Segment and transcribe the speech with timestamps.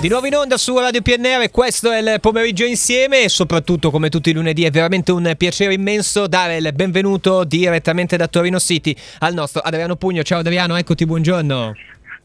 [0.00, 4.08] Di nuovo in onda su Radio PNR, questo è il pomeriggio insieme e soprattutto come
[4.08, 8.96] tutti i lunedì è veramente un piacere immenso dare il benvenuto direttamente da Torino City
[9.18, 10.22] al nostro Adriano Pugno.
[10.22, 11.74] Ciao Adriano, eccoti, buongiorno.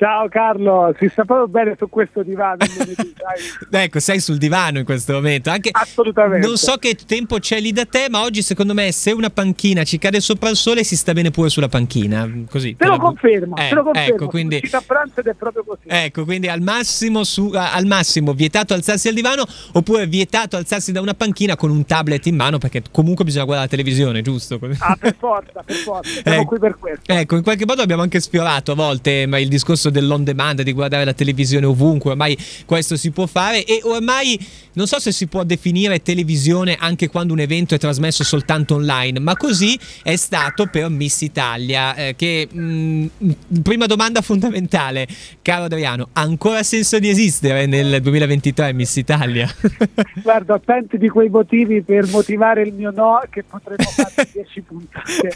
[0.00, 2.56] Ciao Carlo, si sta proprio bene su questo divano.
[3.70, 5.50] ecco, sei sul divano in questo momento.
[5.50, 6.46] Anche Assolutamente.
[6.46, 9.84] Non so che tempo c'è lì da te, ma oggi secondo me se una panchina
[9.84, 12.26] ci cade sopra il sole si sta bene pure sulla panchina.
[12.48, 14.14] Così, te, lo confermo, eh, te lo confermo.
[14.14, 14.62] Ecco, quindi...
[14.70, 15.82] a pranzo ed è proprio così.
[15.86, 21.02] Ecco, quindi al massimo, su, al massimo vietato alzarsi al divano oppure vietato alzarsi da
[21.02, 24.58] una panchina con un tablet in mano perché comunque bisogna guardare la televisione, giusto?
[24.78, 26.10] Ah, per forza, per forza.
[26.22, 27.12] Siamo ecco, qui per questo.
[27.12, 30.72] Ecco, in qualche modo abbiamo anche sfiorato a volte ma il discorso dell'on demand, di
[30.72, 34.38] guardare la televisione ovunque, ormai questo si può fare e ormai
[34.72, 39.18] non so se si può definire televisione anche quando un evento è trasmesso soltanto online,
[39.18, 43.30] ma così è stato per Miss Italia, eh, che mh, mm,
[43.62, 45.06] prima domanda fondamentale,
[45.42, 49.52] caro Adriano, ha ancora senso di esistere nel 2023 Miss Italia?
[50.22, 54.60] Guarda, ho tanti di quei motivi per motivare il mio no che potremmo fare 10
[54.60, 55.34] puntate.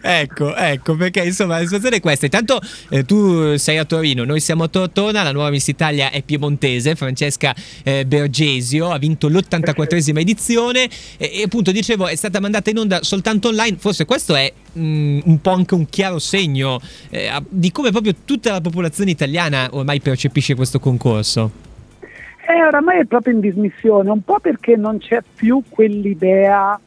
[0.00, 2.24] ecco, ecco, perché insomma la situazione è questa.
[2.24, 6.22] Intanto eh, tu sei a Torino, noi siamo a Tortona, la nuova Miss Italia è
[6.22, 10.88] piemontese, Francesca eh, Bergesio, ha vinto l'84esima edizione.
[11.16, 14.80] E, e, appunto dicevo è stata mandata in onda soltanto online, forse questo è mh,
[14.80, 19.68] mm, un po' anche un chiaro segno eh, di come proprio tutta la popolazione italiana
[19.72, 21.66] ormai percepisce questo concorso.
[22.48, 26.80] Eh, oramai è proprio in dismissione, un po' perché non c'è più quell'idea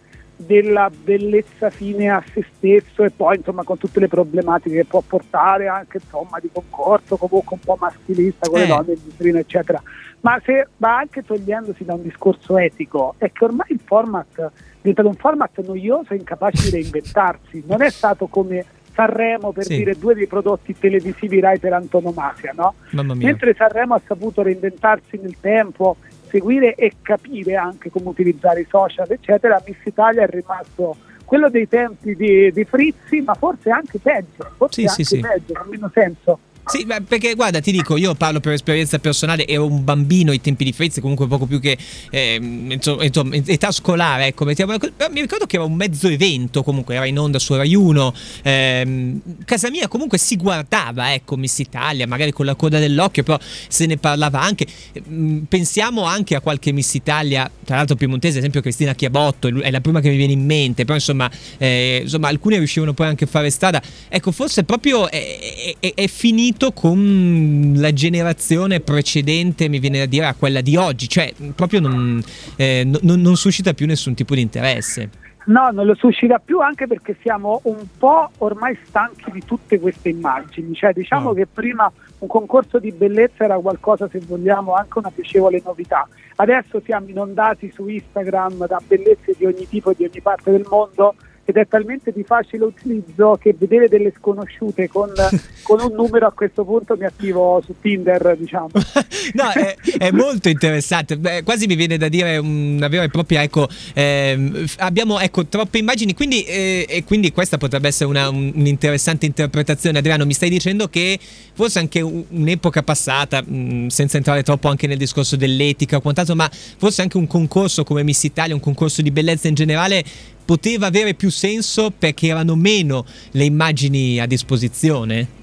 [0.46, 5.02] della bellezza fine a se stesso e poi insomma con tutte le problematiche che può
[5.02, 8.62] portare anche insomma di concorso comunque un po' maschilista con eh.
[8.62, 9.82] le donne in vitrina eccetera
[10.22, 14.50] ma se va anche togliendosi da un discorso etico è che ormai il format è
[14.82, 19.78] diventato un format noioso e incapace di reinventarsi non è stato come Sanremo per sì.
[19.78, 22.74] dire due dei prodotti televisivi Rai per antonomasia no?
[23.16, 25.98] mentre Sanremo ha saputo reinventarsi nel tempo
[26.32, 31.68] seguire e capire anche come utilizzare i social, eccetera, Miss Italia è rimasto quello dei
[31.68, 35.92] tempi di, di Frizzi, ma forse anche peggio, forse sì, anche sì, peggio, con meno
[35.94, 36.40] senso.
[36.72, 40.64] Sì, perché guarda, ti dico, io parlo per esperienza personale, ero un bambino ai tempi
[40.64, 41.78] di Fritz, comunque poco più che
[42.10, 44.72] eh, insomma, età scolare, ecco, mettiamo,
[45.12, 49.20] mi ricordo che era un mezzo evento, comunque era in onda su Rai 1, eh,
[49.44, 53.86] casa mia comunque si guardava, ecco, Miss Italia, magari con la coda dell'occhio, però se
[53.86, 54.66] ne parlava anche,
[55.10, 59.72] mm, pensiamo anche a qualche Miss Italia, tra l'altro piemontese, ad esempio Cristina Chiabotto, è
[59.72, 63.26] la prima che mi viene in mente, però insomma, eh, insomma alcune riuscivano poi anche
[63.26, 69.68] a fare strada, ecco, forse proprio è, è, è finito confronto con la generazione precedente,
[69.68, 72.22] mi viene da dire, a quella di oggi, cioè proprio non,
[72.56, 75.10] eh, non, non suscita più nessun tipo di interesse.
[75.46, 80.10] No, non lo suscita più anche perché siamo un po' ormai stanchi di tutte queste
[80.10, 81.34] immagini, cioè diciamo oh.
[81.34, 86.08] che prima un concorso di bellezza era qualcosa, se vogliamo, anche una piacevole novità.
[86.36, 90.66] Adesso siamo inondati su Instagram da bellezze di ogni tipo e di ogni parte del
[90.70, 91.16] mondo
[91.46, 95.12] ed è talmente di facile utilizzo che vedere delle sconosciute con,
[95.64, 98.70] con un numero a questo punto mi attivo su Tinder, diciamo.
[99.34, 103.42] no, è, è, molto interessante, Beh, quasi mi viene da dire una vera e propria,
[103.42, 108.52] ecco, eh, abbiamo ecco, troppe immagini, quindi, eh, e quindi questa potrebbe essere una, un,
[108.56, 109.98] un'interessante interpretazione.
[109.98, 111.20] Adriano, mi stai dicendo che
[111.54, 116.50] forse anche un'epoca passata, mh, senza entrare troppo anche nel discorso dell'etica o quant'altro, ma
[116.52, 120.04] forse anche un concorso come Miss Italia, un concorso di bellezza in generale,
[120.44, 125.40] poteva avere più senso perché erano meno le immagini a disposizione?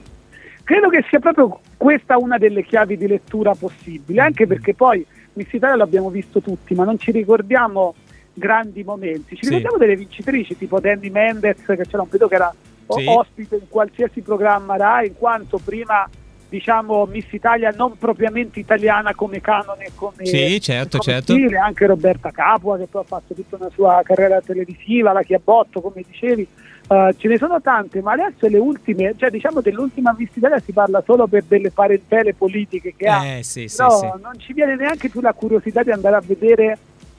[0.65, 4.49] Credo che sia proprio questa una delle chiavi di lettura possibili, anche mm.
[4.49, 5.05] perché poi
[5.35, 7.95] Miss Italia l'abbiamo visto tutti, ma non ci ricordiamo
[8.35, 9.49] grandi momenti, ci sì.
[9.49, 12.55] ricordiamo delle vincitrici tipo Danny Mendes che c'era un periodo che era
[12.89, 13.05] sì.
[13.07, 16.09] ospite in qualsiasi programma Rai, in quanto prima
[16.49, 21.33] diciamo Miss Italia non propriamente italiana come canone come, sì, certo, come certo.
[21.33, 25.81] stile, anche Roberta Capua che poi ha fatto tutta una sua carriera televisiva, la Chiabotto
[25.81, 26.47] come dicevi.
[26.89, 30.73] Uh, ce ne sono tante ma adesso le ultime, cioè diciamo dell'ultima Miss Italia si
[30.73, 34.75] parla solo per delle parentele politiche che eh, ha sì, però sì, non ci viene
[34.75, 36.79] neanche più la curiosità di andare a vedere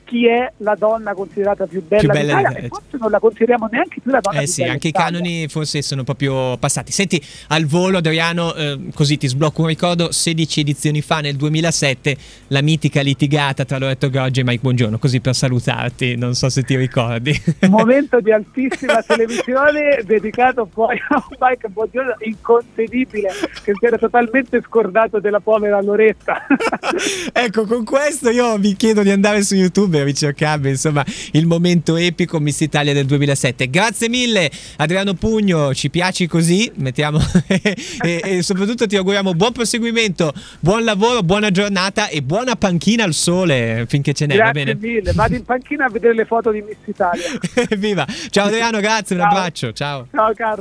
[0.10, 3.68] chi è la donna considerata più bella, più bella d'Italia, e forse non la consideriamo
[3.72, 6.92] neanche più la donna eh sì, anche i canoni forse sono proprio passati.
[6.92, 12.18] Senti, al volo Adriano, eh, così ti sblocco un ricordo, 16 edizioni fa nel 2007
[12.48, 16.64] la mitica litigata tra Loretto Goggi e Mike Buongiorno, così per salutarti, non so se
[16.64, 17.40] ti ricordi.
[17.70, 23.30] Momento di altissima televisione dedicato poi a Mike Buongiorno incontenibile
[23.64, 26.48] che si era totalmente scordato della povera Loretta.
[27.32, 31.96] ecco, con questo io vi chiedo di andare su YouTube per ricercarvi insomma il momento
[31.98, 33.70] epico Miss Italia del 2007.
[33.70, 40.32] Grazie mille Adriano Pugno, ci piaci così, mettiamo e, e, soprattutto ti auguriamo buon proseguimento,
[40.60, 44.36] buon lavoro, buona giornata e buona panchina al sole finché ce n'è.
[44.36, 44.80] Grazie va bene?
[44.80, 47.26] mille, vado in panchina a vedere le foto di Miss Italia.
[47.78, 48.06] Viva!
[48.30, 49.32] Ciao Adriano, grazie, un Ciao.
[49.32, 50.08] abbraccio, ciao.
[50.12, 50.58] Ciao Carlo.